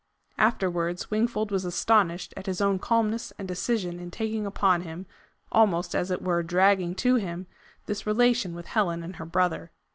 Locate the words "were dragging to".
6.23-7.17